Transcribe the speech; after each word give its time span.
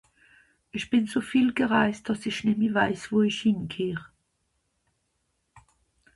Isch 0.71 0.89
bin 0.89 1.05
so 1.05 1.21
viel 1.21 1.53
gereist, 1.53 2.09
dass 2.09 2.25
i 2.25 2.31
nemme 2.47 2.73
weiss, 2.79 3.11
wo 3.11 3.21
isch 3.29 3.43
hingehöre 3.43 4.05